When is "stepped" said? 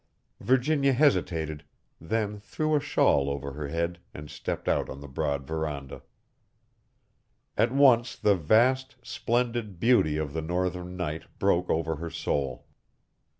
4.31-4.67